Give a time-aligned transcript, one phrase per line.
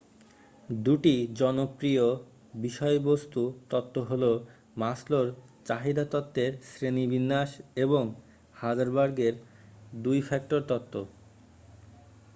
[0.83, 2.05] 2 টি জনপ্রিয়
[2.61, 4.23] বিষয়বস্তু তত্ত্ব হল
[4.75, 5.27] মাসলোর
[5.65, 7.49] চাহিদা তত্ত্বের শ্রেণীবিন্যাস
[7.77, 8.03] এবং
[8.55, 9.33] হার্জবার্গের
[10.03, 10.95] 2 ফ্যাক্টর তত্ত্ব